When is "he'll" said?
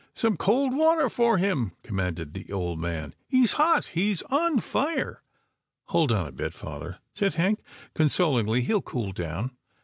8.63-8.81